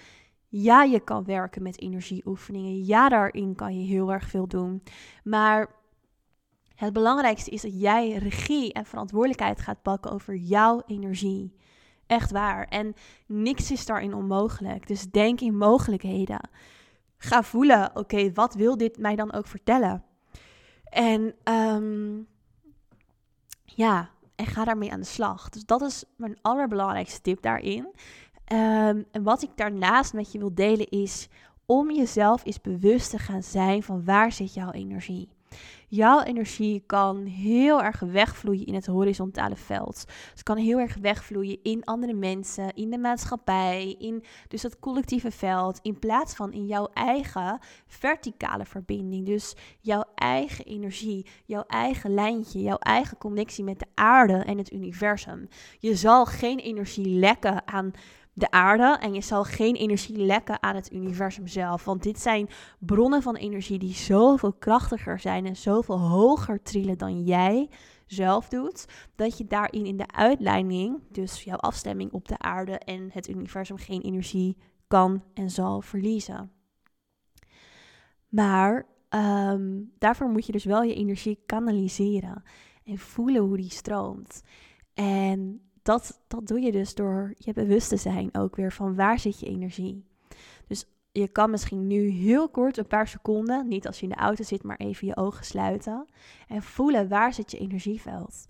Ja, 0.47 0.83
je 0.83 0.99
kan 0.99 1.23
werken 1.23 1.63
met 1.63 1.81
energieoefeningen. 1.81 2.85
Ja, 2.85 3.09
daarin 3.09 3.55
kan 3.55 3.79
je 3.79 3.85
heel 3.85 4.11
erg 4.11 4.29
veel 4.29 4.47
doen. 4.47 4.83
Maar 5.23 5.69
het 6.75 6.93
belangrijkste 6.93 7.51
is 7.51 7.61
dat 7.61 7.81
jij 7.81 8.11
regie 8.11 8.73
en 8.73 8.85
verantwoordelijkheid 8.85 9.59
gaat 9.59 9.81
pakken 9.81 10.11
over 10.11 10.35
jouw 10.35 10.81
energie. 10.85 11.55
Echt 12.07 12.31
waar. 12.31 12.65
En 12.67 12.93
niks 13.27 13.71
is 13.71 13.85
daarin 13.85 14.13
onmogelijk. 14.13 14.87
Dus 14.87 15.11
denk 15.11 15.41
in 15.41 15.57
mogelijkheden. 15.57 16.49
Ga 17.17 17.43
voelen, 17.43 17.95
oké, 17.95 18.31
wat 18.33 18.53
wil 18.53 18.77
dit 18.77 18.97
mij 18.97 19.15
dan 19.15 19.33
ook 19.33 19.47
vertellen? 19.47 20.03
En 20.83 21.35
um, 21.43 22.27
ja, 23.75 24.09
en 24.35 24.45
ga 24.45 24.63
daarmee 24.63 24.91
aan 24.91 24.99
de 24.99 25.05
slag. 25.05 25.49
Dus 25.49 25.65
dat 25.65 25.81
is 25.81 26.03
mijn 26.15 26.37
allerbelangrijkste 26.41 27.21
tip 27.21 27.41
daarin. 27.41 27.87
Ehm, 28.45 29.01
en 29.11 29.23
wat 29.23 29.43
ik 29.43 29.49
daarnaast 29.55 30.13
met 30.13 30.31
je 30.31 30.39
wil 30.39 30.53
delen 30.55 30.89
is 30.89 31.27
om 31.65 31.91
jezelf 31.91 32.45
eens 32.45 32.61
bewust 32.61 33.09
te 33.09 33.17
gaan 33.17 33.43
zijn 33.43 33.83
van 33.83 34.05
waar 34.05 34.31
zit 34.31 34.53
jouw 34.53 34.71
energie. 34.71 35.29
Jouw 35.95 36.21
energie 36.21 36.83
kan 36.85 37.25
heel 37.25 37.83
erg 37.83 37.99
wegvloeien 37.99 38.65
in 38.65 38.73
het 38.73 38.85
horizontale 38.85 39.55
veld. 39.55 40.05
Het 40.31 40.43
kan 40.43 40.57
heel 40.57 40.79
erg 40.79 40.97
wegvloeien 41.01 41.59
in 41.63 41.83
andere 41.83 42.13
mensen, 42.13 42.73
in 42.73 42.89
de 42.89 42.97
maatschappij, 42.97 43.95
in 43.99 44.23
dus 44.47 44.61
dat 44.61 44.79
collectieve 44.79 45.31
veld, 45.31 45.79
in 45.81 45.99
plaats 45.99 46.35
van 46.35 46.53
in 46.53 46.65
jouw 46.65 46.87
eigen 46.93 47.59
verticale 47.87 48.65
verbinding. 48.65 49.25
Dus 49.25 49.55
jouw 49.79 50.03
eigen 50.15 50.65
energie, 50.65 51.25
jouw 51.45 51.63
eigen 51.67 52.13
lijntje, 52.13 52.61
jouw 52.61 52.77
eigen 52.77 53.17
connectie 53.17 53.63
met 53.63 53.79
de 53.79 53.87
aarde 53.93 54.37
en 54.37 54.57
het 54.57 54.71
universum. 54.71 55.47
Je 55.79 55.95
zal 55.95 56.25
geen 56.25 56.59
energie 56.59 57.07
lekken 57.07 57.67
aan 57.67 57.91
de 58.37 58.51
aarde 58.51 58.97
en 58.99 59.13
je 59.13 59.21
zal 59.21 59.43
geen 59.43 59.75
energie 59.75 60.17
lekken 60.17 60.63
aan 60.63 60.75
het 60.75 60.91
universum 60.91 61.47
zelf. 61.47 61.85
Want 61.85 62.03
dit 62.03 62.19
zijn 62.19 62.49
bronnen 62.79 63.21
van 63.21 63.35
energie 63.35 63.79
die 63.79 63.93
zoveel 63.93 64.53
krachtiger 64.53 65.19
zijn 65.19 65.45
en 65.45 65.55
zoveel 65.55 65.99
hoger 65.99 66.61
trillen 66.61 66.97
dan 66.97 67.23
jij 67.23 67.69
zelf 68.05 68.47
doet, 68.47 68.85
dat 69.15 69.37
je 69.37 69.45
daarin 69.45 69.85
in 69.85 69.97
de 69.97 70.07
uitleiding, 70.07 71.01
dus 71.11 71.43
jouw 71.43 71.57
afstemming 71.57 72.11
op 72.11 72.27
de 72.27 72.37
aarde 72.37 72.77
en 72.77 73.09
het 73.11 73.29
universum, 73.29 73.77
geen 73.77 74.01
energie 74.01 74.57
kan 74.87 75.23
en 75.33 75.49
zal 75.49 75.81
verliezen. 75.81 76.51
Maar 78.29 78.85
ehm, 79.09 79.81
daarvoor 79.97 80.29
moet 80.29 80.45
je 80.45 80.51
dus 80.51 80.65
wel 80.65 80.83
je 80.83 80.95
energie 80.95 81.39
kanaliseren 81.45 82.43
en 82.83 82.97
voelen 82.97 83.41
hoe 83.41 83.57
die 83.57 83.71
stroomt. 83.71 84.41
En 84.93 85.64
dat, 85.85 86.21
dat 86.27 86.47
doe 86.47 86.59
je 86.59 86.71
dus 86.71 86.95
door 86.95 87.33
je 87.37 87.53
bewust 87.53 87.89
te 87.89 87.97
zijn 87.97 88.29
ook 88.35 88.55
weer 88.55 88.71
van 88.71 88.95
waar 88.95 89.19
zit 89.19 89.39
je 89.39 89.45
energie. 89.45 90.05
Dus 90.67 90.85
je 91.11 91.27
kan 91.27 91.49
misschien 91.49 91.87
nu 91.87 92.07
heel 92.07 92.49
kort, 92.49 92.77
een 92.77 92.87
paar 92.87 93.07
seconden, 93.07 93.67
niet 93.67 93.87
als 93.87 93.99
je 93.99 94.03
in 94.03 94.09
de 94.09 94.15
auto 94.15 94.43
zit, 94.43 94.63
maar 94.63 94.77
even 94.77 95.07
je 95.07 95.15
ogen 95.15 95.45
sluiten 95.45 96.05
en 96.47 96.61
voelen 96.61 97.07
waar 97.07 97.33
zit 97.33 97.51
je 97.51 97.57
energieveld. 97.57 98.47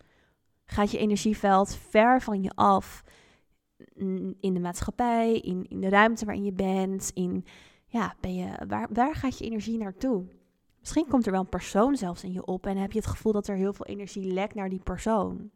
Gaat 0.66 0.92
je 0.92 0.98
energieveld 0.98 1.76
ver 1.76 2.22
van 2.22 2.44
je 2.44 2.52
af 2.56 3.04
in 4.40 4.54
de 4.54 4.60
maatschappij, 4.60 5.40
in, 5.40 5.66
in 5.70 5.82
de 5.82 5.90
ruimte 5.90 6.26
waarin 6.26 6.44
je 6.44 6.54
bent, 6.54 7.12
in, 7.14 7.46
ja, 7.88 8.16
ben 8.20 8.36
je, 8.36 8.66
waar, 8.68 8.88
waar 8.94 9.16
gaat 9.16 9.38
je 9.38 9.46
energie 9.46 9.78
naartoe? 9.78 10.26
Misschien 10.80 11.08
komt 11.08 11.26
er 11.26 11.32
wel 11.32 11.42
een 11.42 11.50
persoon 11.50 11.96
zelfs 11.96 12.24
in 12.24 12.32
je 12.32 12.46
op 12.46 12.66
en 12.66 12.78
heb 12.78 12.92
je 12.92 13.00
het 13.00 13.08
gevoel 13.08 13.32
dat 13.32 13.48
er 13.48 13.56
heel 13.56 13.74
veel 13.74 13.86
energie 13.86 14.34
lekt 14.34 14.56
naar 14.56 14.70
die 14.70 14.84
persoon. 14.84 15.52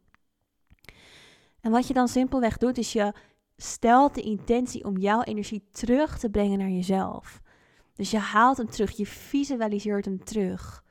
En 1.62 1.72
wat 1.72 1.88
je 1.88 1.94
dan 1.94 2.08
simpelweg 2.08 2.58
doet, 2.58 2.78
is 2.78 2.94
je 2.94 3.14
stelt 3.58 4.16
de 4.16 4.22
intentie 4.22 4.86
om 4.86 4.98
jouw 4.98 5.22
energie 5.22 5.68
terug 5.72 6.20
te 6.20 6.30
brengen 6.30 6.58
naar 6.58 6.70
jezelf. 6.70 7.42
Dus 7.94 8.12
je 8.12 8.18
haalt 8.18 8.58
hem 8.58 8.70
terug, 8.70 8.92
je 8.98 9.06
visualiseert 9.06 10.06
hem 10.06 10.24
terug 10.24 10.84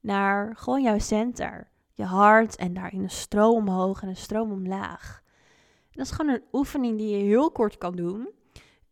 naar 0.00 0.56
gewoon 0.56 0.82
jouw 0.82 0.98
center, 0.98 1.70
je 1.92 2.04
hart 2.04 2.56
en 2.56 2.74
daarin 2.74 3.02
een 3.02 3.10
stroom 3.10 3.56
omhoog 3.56 4.02
en 4.02 4.08
een 4.08 4.16
stroom 4.16 4.52
omlaag. 4.52 5.22
dat 5.90 6.06
is 6.06 6.12
gewoon 6.12 6.34
een 6.34 6.44
oefening 6.52 6.98
die 6.98 7.16
je 7.16 7.24
heel 7.24 7.50
kort 7.50 7.78
kan 7.78 7.96
doen, 7.96 8.28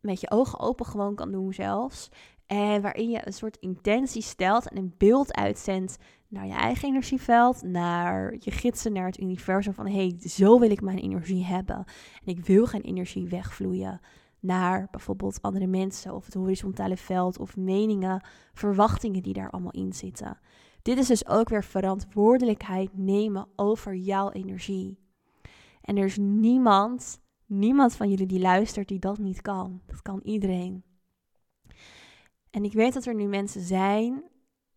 met 0.00 0.20
je 0.20 0.30
ogen 0.30 0.58
open 0.58 0.86
gewoon 0.86 1.14
kan 1.14 1.32
doen 1.32 1.52
zelfs. 1.52 2.08
En 2.46 2.82
waarin 2.82 3.10
je 3.10 3.26
een 3.26 3.32
soort 3.32 3.56
intentie 3.56 4.22
stelt 4.22 4.68
en 4.68 4.76
een 4.76 4.94
beeld 4.98 5.34
uitzendt 5.34 5.96
naar 6.34 6.46
je 6.46 6.52
eigen 6.52 6.88
energieveld, 6.88 7.62
naar 7.62 8.34
je 8.38 8.50
gidsen, 8.50 8.92
naar 8.92 9.06
het 9.06 9.20
universum 9.20 9.74
van 9.74 9.86
hé, 9.86 9.92
hey, 9.92 10.28
zo 10.28 10.58
wil 10.58 10.70
ik 10.70 10.80
mijn 10.80 10.98
energie 10.98 11.44
hebben. 11.44 11.76
En 12.24 12.36
ik 12.36 12.44
wil 12.44 12.66
geen 12.66 12.80
energie 12.80 13.28
wegvloeien 13.28 14.00
naar 14.40 14.88
bijvoorbeeld 14.90 15.42
andere 15.42 15.66
mensen 15.66 16.14
of 16.14 16.24
het 16.24 16.34
horizontale 16.34 16.96
veld 16.96 17.38
of 17.38 17.56
meningen, 17.56 18.24
verwachtingen 18.52 19.22
die 19.22 19.32
daar 19.32 19.50
allemaal 19.50 19.72
in 19.72 19.92
zitten. 19.92 20.38
Dit 20.82 20.98
is 20.98 21.06
dus 21.06 21.26
ook 21.26 21.48
weer 21.48 21.64
verantwoordelijkheid 21.64 22.96
nemen 22.96 23.48
over 23.56 23.94
jouw 23.94 24.30
energie. 24.30 24.98
En 25.80 25.96
er 25.96 26.04
is 26.04 26.16
niemand, 26.18 27.20
niemand 27.46 27.94
van 27.94 28.08
jullie 28.08 28.26
die 28.26 28.40
luistert 28.40 28.88
die 28.88 28.98
dat 28.98 29.18
niet 29.18 29.42
kan. 29.42 29.80
Dat 29.86 30.02
kan 30.02 30.20
iedereen. 30.22 30.84
En 32.50 32.64
ik 32.64 32.72
weet 32.72 32.94
dat 32.94 33.06
er 33.06 33.14
nu 33.14 33.26
mensen 33.26 33.60
zijn, 33.60 34.22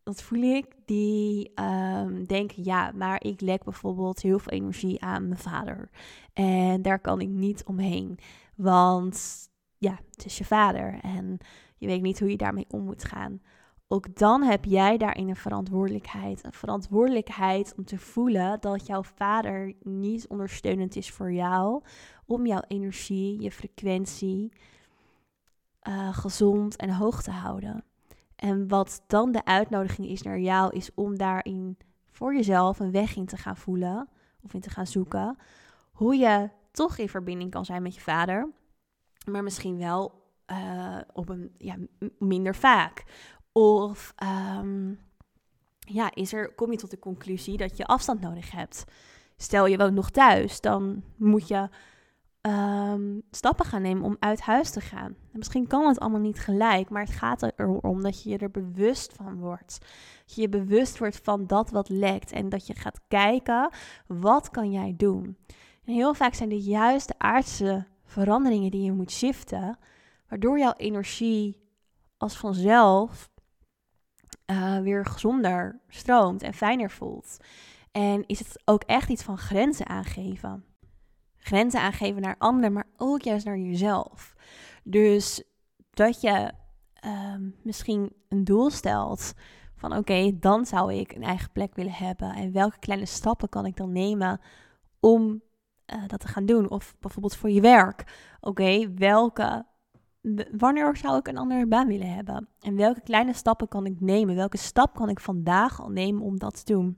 dat 0.08 0.22
voel 0.22 0.42
ik, 0.42 0.66
die 0.86 1.52
um, 1.56 2.26
denken, 2.26 2.64
ja, 2.64 2.92
maar 2.96 3.24
ik 3.24 3.42
lek 3.42 3.64
bijvoorbeeld 3.64 4.22
heel 4.22 4.40
veel 4.40 4.52
energie 4.52 5.02
aan 5.04 5.28
mijn 5.28 5.40
vader. 5.40 5.90
En 6.34 6.82
daar 6.82 7.00
kan 7.00 7.22
ik 7.22 7.28
niet 7.28 7.64
omheen. 7.64 8.20
Want 8.56 9.48
ja, 9.78 10.00
het 10.12 10.26
is 10.26 10.38
je 10.38 10.46
vader 10.46 11.00
en 11.02 11.38
je 11.78 11.88
weet 11.88 12.02
niet 12.02 12.20
hoe 12.20 12.30
je 12.30 12.38
daarmee 12.38 12.66
om 12.70 12.84
moet 12.84 13.04
gaan. 13.04 13.42
Ook 13.88 14.16
dan 14.16 14.44
heb 14.44 14.66
jij 14.66 14.98
daarin 14.98 15.30
een 15.30 15.36
verantwoordelijkheid. 15.36 16.44
Een 16.44 16.54
verantwoordelijkheid 16.54 17.74
om 17.78 17.86
te 17.86 17.98
voelen 17.98 18.58
dat 18.60 18.86
jouw 18.86 19.04
vader 19.04 19.74
niet 19.82 20.28
ondersteunend 20.28 20.96
is 20.96 21.12
voor 21.12 21.32
jou. 21.32 21.84
Om 22.26 22.46
jouw 22.46 22.64
energie, 22.68 23.42
je 23.42 23.52
frequentie 23.52 24.52
uh, 25.88 26.18
gezond 26.18 26.76
en 26.76 26.90
hoog 26.90 27.24
te 27.24 27.32
houden. 27.32 27.84
En 28.38 28.68
wat 28.68 29.04
dan 29.08 29.32
de 29.32 29.46
uitnodiging 29.46 30.08
is 30.08 30.22
naar 30.22 30.40
jou, 30.40 30.76
is 30.76 30.90
om 30.94 31.18
daarin 31.18 31.78
voor 32.12 32.36
jezelf 32.36 32.80
een 32.80 32.92
weg 32.92 33.16
in 33.16 33.26
te 33.26 33.38
gaan 33.38 33.58
voelen 33.58 34.10
of 34.42 34.54
in 34.54 34.62
te 34.62 34.70
gaan 34.70 34.88
zoeken. 34.88 35.38
Hoe 35.92 36.16
je 36.16 36.50
toch 36.72 36.98
in 36.98 37.10
verbinding 37.10 37.52
kan 37.52 37.66
zijn 37.66 37.82
met 37.82 37.96
je 37.96 38.02
vader, 38.02 38.50
maar 39.32 39.44
misschien 39.44 39.78
wel 39.78 40.26
uh, 40.52 40.98
op 41.14 41.30
een 41.30 41.52
ja, 41.58 41.76
minder 42.20 42.56
vaak. 42.56 43.04
Of 43.52 44.14
um, 44.58 45.00
ja, 45.80 46.14
is 46.14 46.34
er, 46.34 46.54
kom 46.54 46.72
je 46.72 46.78
tot 46.78 46.92
de 46.92 47.00
conclusie 47.00 47.58
dat 47.58 47.78
je 47.78 47.86
afstand 47.86 48.22
nodig 48.22 48.52
hebt. 48.52 48.84
Stel 49.38 49.66
je 49.66 49.78
woont 49.78 49.94
nog 49.94 50.10
thuis, 50.10 50.62
dan 50.62 51.04
moet 51.16 51.48
je 51.48 51.70
um, 52.48 53.22
stappen 53.32 53.66
gaan 53.66 53.82
nemen 53.82 54.04
om 54.04 54.16
uit 54.20 54.42
huis 54.42 54.70
te 54.70 54.82
gaan. 54.82 55.16
En 55.32 55.38
misschien 55.38 55.68
kan 55.68 55.88
het 55.88 56.00
allemaal 56.00 56.20
niet 56.20 56.40
gelijk, 56.40 56.90
maar 56.90 57.02
het 57.02 57.12
gaat 57.12 57.52
erom 57.56 58.02
dat 58.02 58.24
je 58.24 58.30
je 58.30 58.38
er 58.38 58.52
bewust 58.52 59.14
van 59.14 59.40
wordt. 59.40 59.78
Dat 60.26 60.36
je 60.36 60.42
je 60.42 60.50
bewust 60.50 60.98
wordt 60.98 61.20
van 61.24 61.48
dat 61.48 61.70
wat 61.70 61.90
lekt 61.90 62.32
en 62.32 62.50
dat 62.50 62.68
je 62.68 62.76
gaat 62.76 63.02
kijken, 63.08 63.70
wat 64.08 64.50
kan 64.50 64.72
jij 64.72 64.94
doen? 64.98 65.38
En 65.86 65.94
heel 65.94 66.14
vaak 66.14 66.34
zijn 66.34 66.50
de 66.50 67.14
aardse 67.18 67.86
veranderingen 68.04 68.72
die 68.72 68.84
je 68.84 68.92
moet 68.92 69.12
shiften, 69.12 69.78
waardoor 70.28 70.60
jouw 70.60 70.74
energie 70.78 71.58
als 72.18 72.38
vanzelf 72.38 73.30
uh, 74.52 74.80
weer 74.80 75.06
gezonder 75.06 75.80
stroomt 75.88 76.42
en 76.42 76.54
fijner 76.54 76.92
voelt. 76.92 77.38
En 77.92 78.24
is 78.28 78.40
het 78.40 78.62
ook 78.66 78.84
echt 78.84 79.10
iets 79.10 79.24
van 79.24 79.38
grenzen 79.38 79.88
aangeven 79.88 80.67
grenzen 81.48 81.82
aangeven 81.82 82.22
naar 82.22 82.36
anderen, 82.38 82.74
maar 82.74 82.88
ook 82.98 83.22
juist 83.22 83.46
naar 83.46 83.58
jezelf. 83.58 84.36
Dus 84.84 85.44
dat 85.90 86.22
je 86.22 86.52
ehm, 86.94 87.50
misschien 87.64 88.14
een 88.30 88.44
doel 88.44 88.70
stelt 88.70 89.34
van 89.76 89.98
oké, 89.98 90.38
dan 90.40 90.66
zou 90.66 90.94
ik 90.94 91.12
een 91.12 91.24
eigen 91.24 91.52
plek 91.52 91.76
willen 91.76 91.94
hebben. 91.94 92.34
En 92.34 92.52
welke 92.52 92.80
kleine 92.80 93.06
stappen 93.06 93.50
kan 93.50 93.66
ik 93.66 93.76
dan 93.76 93.92
nemen 93.92 94.42
om 95.00 95.42
uh, 95.94 96.08
dat 96.08 96.20
te 96.20 96.28
gaan 96.28 96.46
doen? 96.46 96.70
Of 96.70 96.96
bijvoorbeeld 97.00 97.36
voor 97.36 97.50
je 97.50 97.62
werk. 97.62 98.04
Oké, 98.40 98.94
welke 98.96 99.66
wanneer 100.52 100.98
zou 100.98 101.18
ik 101.18 101.28
een 101.28 101.38
andere 101.38 101.68
baan 101.68 101.88
willen 101.88 102.14
hebben? 102.14 102.48
En 102.60 102.76
welke 102.76 103.02
kleine 103.02 103.34
stappen 103.34 103.68
kan 103.68 103.86
ik 103.86 104.00
nemen? 104.00 104.36
Welke 104.36 104.58
stap 104.58 104.96
kan 104.96 105.10
ik 105.10 105.20
vandaag 105.20 105.82
al 105.82 105.90
nemen 105.90 106.22
om 106.22 106.40
dat 106.40 106.66
te 106.66 106.74
doen? 106.74 106.98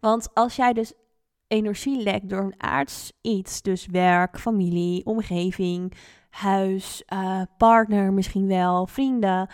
Want 0.00 0.34
als 0.34 0.56
jij 0.56 0.72
dus 0.72 0.92
energie 1.50 2.02
lekt 2.02 2.28
door 2.28 2.42
een 2.42 2.62
aards 2.62 3.12
iets. 3.20 3.62
Dus 3.62 3.86
werk, 3.86 4.38
familie, 4.38 5.06
omgeving, 5.06 5.92
huis, 6.30 7.02
uh, 7.12 7.42
partner 7.56 8.12
misschien 8.12 8.46
wel, 8.46 8.86
vrienden. 8.86 9.48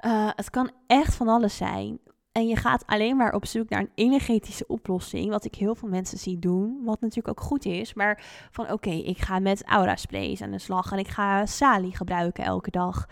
Uh, 0.00 0.30
het 0.34 0.50
kan 0.50 0.70
echt 0.86 1.14
van 1.14 1.28
alles 1.28 1.56
zijn. 1.56 1.98
En 2.32 2.48
je 2.48 2.56
gaat 2.56 2.86
alleen 2.86 3.16
maar 3.16 3.34
op 3.34 3.46
zoek 3.46 3.68
naar 3.68 3.80
een 3.80 3.92
energetische 3.94 4.66
oplossing. 4.66 5.30
Wat 5.30 5.44
ik 5.44 5.54
heel 5.54 5.74
veel 5.74 5.88
mensen 5.88 6.18
zie 6.18 6.38
doen. 6.38 6.80
Wat 6.84 7.00
natuurlijk 7.00 7.38
ook 7.38 7.46
goed 7.46 7.64
is. 7.64 7.94
Maar 7.94 8.24
van 8.50 8.72
oké, 8.72 8.90
ik 8.90 9.18
ga 9.18 9.38
met 9.38 9.64
aura 9.64 9.96
sprays 9.96 10.42
aan 10.42 10.50
de 10.50 10.58
slag. 10.58 10.92
En 10.92 10.98
ik 10.98 11.08
ga 11.08 11.46
Sali 11.46 11.92
gebruiken 11.92 12.44
elke 12.44 12.70
dag. 12.70 13.06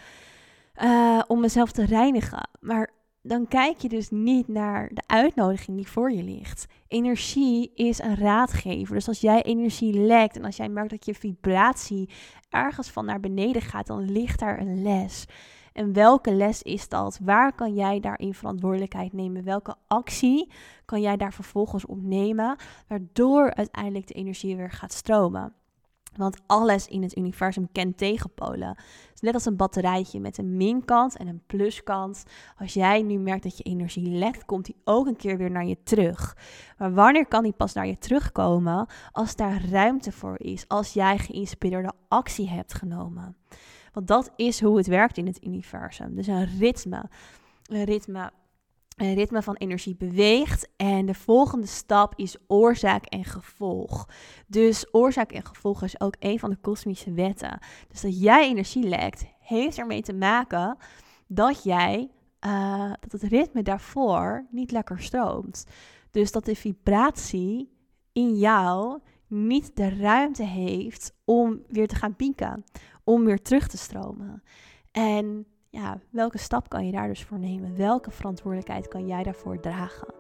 Uh, 0.83 1.23
om 1.27 1.41
mezelf 1.41 1.73
te 1.73 1.85
reinigen. 1.85 2.49
Maar 2.61 2.91
dan 3.27 3.49
kijk 3.49 3.79
je 3.79 3.89
dus 3.89 4.11
niet 4.11 4.49
naar 4.49 4.91
de 4.93 5.03
uitnodiging 5.07 5.77
die 5.77 5.89
voor 5.89 6.13
je 6.13 6.23
ligt. 6.23 6.67
Energie 6.89 7.73
is 7.75 7.99
een 7.99 8.17
raadgever. 8.17 8.95
Dus 8.95 9.09
als 9.09 9.21
jij 9.21 9.43
energie 9.43 10.01
lekt 10.01 10.37
en 10.37 10.45
als 10.45 10.57
jij 10.57 10.69
merkt 10.69 10.91
dat 10.91 11.07
je 11.07 11.15
vibratie 11.15 12.11
ergens 12.51 12.91
van 12.91 13.05
naar 13.05 13.21
beneden 13.21 13.63
gaat, 13.63 13.87
dan 13.87 14.11
ligt 14.11 14.39
daar 14.39 14.61
een 14.61 14.83
les. 14.83 15.27
En 15.73 15.93
welke 15.93 16.33
les 16.33 16.63
is 16.63 16.89
dat? 16.89 17.19
Waar 17.23 17.55
kan 17.55 17.75
jij 17.75 18.01
daarin 18.01 18.35
verantwoordelijkheid 18.35 19.13
nemen? 19.13 19.45
Welke 19.45 19.77
actie 19.87 20.51
kan 20.85 21.01
jij 21.01 21.17
daar 21.17 21.33
vervolgens 21.33 21.87
opnemen, 21.87 22.57
waardoor 22.89 23.55
uiteindelijk 23.55 24.07
de 24.07 24.15
energie 24.15 24.57
weer 24.57 24.71
gaat 24.71 24.93
stromen? 24.93 25.55
Want 26.17 26.41
alles 26.47 26.87
in 26.87 27.03
het 27.03 27.17
universum 27.17 27.69
kent 27.73 27.99
tegenpolen. 27.99 28.69
Het 28.69 29.15
is 29.15 29.21
net 29.21 29.35
als 29.35 29.45
een 29.45 29.57
batterijtje 29.57 30.21
met 30.21 30.39
een 30.39 30.57
minkant 30.57 31.17
en 31.17 31.27
een 31.27 31.43
pluskant. 31.47 32.25
Als 32.59 32.75
jij 32.75 33.03
nu 33.03 33.19
merkt 33.19 33.43
dat 33.43 33.57
je 33.57 33.63
energie 33.63 34.09
lekt, 34.09 34.45
komt 34.45 34.65
die 34.65 34.77
ook 34.85 35.07
een 35.07 35.17
keer 35.17 35.37
weer 35.37 35.51
naar 35.51 35.67
je 35.67 35.83
terug. 35.83 36.37
Maar 36.79 36.95
wanneer 36.95 37.27
kan 37.27 37.43
die 37.43 37.53
pas 37.53 37.73
naar 37.73 37.87
je 37.87 37.99
terugkomen? 37.99 38.87
Als 39.13 39.37
daar 39.37 39.65
ruimte 39.71 40.13
voor 40.13 40.41
is. 40.41 40.69
Als 40.69 40.93
jij 40.93 41.19
geïnspireerde 41.19 41.93
actie 42.09 42.49
hebt 42.49 42.75
genomen. 42.75 43.37
Want 43.93 44.07
dat 44.07 44.33
is 44.37 44.61
hoe 44.61 44.77
het 44.77 44.87
werkt 44.87 45.17
in 45.17 45.27
het 45.27 45.45
universum. 45.45 46.15
Dus 46.15 46.27
een 46.27 46.59
ritme. 46.59 47.05
Een 47.65 47.85
ritme 47.85 48.31
ritme 48.97 49.43
van 49.43 49.55
energie 49.55 49.97
beweegt. 49.97 50.69
En 50.77 51.07
de 51.07 51.15
volgende 51.15 51.67
stap 51.67 52.13
is 52.17 52.37
oorzaak 52.47 53.05
en 53.05 53.25
gevolg. 53.25 54.09
Dus 54.47 54.95
oorzaak 54.95 55.33
en 55.33 55.45
gevolg 55.45 55.83
is 55.83 56.01
ook 56.01 56.17
een 56.19 56.39
van 56.39 56.51
de 56.51 56.57
kosmische 56.57 57.13
wetten. 57.13 57.59
Dus 57.89 58.01
dat 58.01 58.21
jij 58.21 58.49
energie 58.49 58.89
lekt, 58.89 59.25
heeft 59.39 59.79
ermee 59.79 60.03
te 60.03 60.15
maken 60.15 60.77
dat 61.27 61.63
jij 61.63 62.11
uh, 62.47 62.93
dat 63.01 63.13
het 63.13 63.23
ritme 63.23 63.63
daarvoor 63.63 64.47
niet 64.51 64.71
lekker 64.71 65.01
stroomt. 65.01 65.67
Dus 66.11 66.33
dat 66.33 66.45
de 66.45 66.55
vibratie 66.55 67.73
in 68.13 68.35
jou 68.35 69.01
niet 69.27 69.77
de 69.77 69.89
ruimte 69.89 70.43
heeft 70.43 71.15
om 71.25 71.63
weer 71.69 71.89
te 71.89 71.95
gaan 71.95 72.17
pieken, 72.17 72.65
om 73.05 73.25
weer 73.25 73.43
terug 73.43 73.69
te 73.69 73.77
stromen. 73.77 74.43
En 74.91 75.47
ja, 75.75 76.01
welke 76.11 76.39
stap 76.39 76.69
kan 76.69 76.87
je 76.87 76.93
daar 76.93 77.09
dus 77.09 77.25
voor 77.25 77.39
nemen? 77.39 77.77
Welke 77.77 78.11
verantwoordelijkheid 78.11 78.89
kan 78.89 79.07
jij 79.07 79.23
daarvoor 79.23 79.61
dragen? 79.61 80.15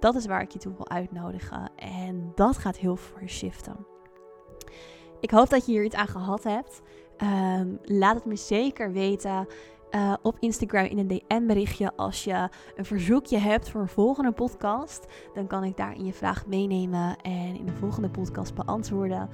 Dat 0.00 0.14
is 0.14 0.26
waar 0.26 0.42
ik 0.42 0.50
je 0.50 0.58
toe 0.58 0.74
wil 0.76 0.88
uitnodigen. 0.88 1.70
En 1.76 2.32
dat 2.34 2.56
gaat 2.56 2.76
heel 2.76 2.96
voor 2.96 3.20
je 3.20 3.28
shiften. 3.28 3.86
Ik 5.20 5.30
hoop 5.30 5.48
dat 5.48 5.66
je 5.66 5.72
hier 5.72 5.84
iets 5.84 5.94
aan 5.94 6.08
gehad 6.08 6.44
hebt. 6.44 6.82
Ehm, 7.16 7.74
laat 7.82 8.14
het 8.14 8.24
me 8.24 8.36
zeker 8.36 8.92
weten. 8.92 9.46
Uh, 9.90 10.14
op 10.22 10.36
Instagram 10.40 10.84
in 10.84 10.98
een 10.98 11.08
DM-berichtje 11.08 11.92
als 11.96 12.24
je 12.24 12.48
een 12.76 12.84
verzoekje 12.84 13.38
hebt 13.38 13.70
voor 13.70 13.80
een 13.80 13.88
volgende 13.88 14.32
podcast. 14.32 15.06
Dan 15.34 15.46
kan 15.46 15.64
ik 15.64 15.76
daar 15.76 15.94
in 15.94 16.04
je 16.04 16.12
vraag 16.12 16.46
meenemen 16.46 17.16
en 17.22 17.56
in 17.58 17.66
de 17.66 17.72
volgende 17.72 18.08
podcast 18.08 18.54
beantwoorden. 18.54 19.28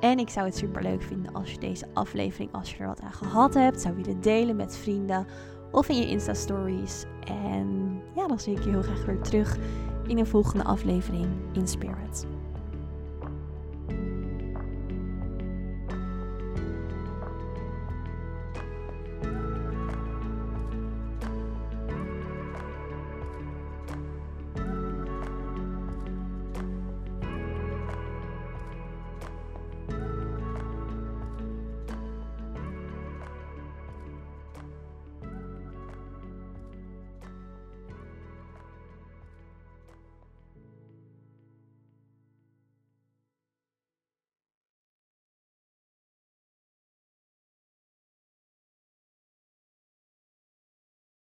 En 0.00 0.18
ik 0.18 0.28
zou 0.28 0.46
het 0.46 0.56
super 0.56 0.82
leuk 0.82 1.02
vinden 1.02 1.34
als 1.34 1.52
je 1.52 1.58
deze 1.58 1.86
aflevering, 1.94 2.52
als 2.52 2.70
je 2.70 2.78
er 2.78 2.86
wat 2.86 3.00
aan 3.00 3.12
gehad 3.12 3.54
hebt, 3.54 3.80
zou 3.80 3.94
willen 3.94 4.20
delen 4.20 4.56
met 4.56 4.76
vrienden 4.76 5.26
of 5.72 5.88
in 5.88 5.96
je 5.96 6.08
Insta-stories. 6.08 7.04
En 7.24 8.00
ja, 8.14 8.26
dan 8.26 8.40
zie 8.40 8.56
ik 8.56 8.64
je 8.64 8.70
heel 8.70 8.82
graag 8.82 9.04
weer 9.04 9.20
terug 9.20 9.58
in 10.06 10.18
een 10.18 10.26
volgende 10.26 10.64
aflevering 10.64 11.26
in 11.52 11.68
Spirit. 11.68 12.39